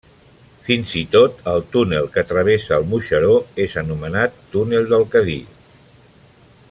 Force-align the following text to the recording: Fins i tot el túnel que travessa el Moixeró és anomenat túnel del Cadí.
Fins 0.67 0.93
i 1.01 1.01
tot 1.15 1.43
el 1.51 1.61
túnel 1.75 2.09
que 2.15 2.23
travessa 2.31 2.75
el 2.81 2.87
Moixeró 2.95 3.37
és 3.67 3.77
anomenat 3.83 4.43
túnel 4.57 4.89
del 4.95 5.07
Cadí. 5.13 5.41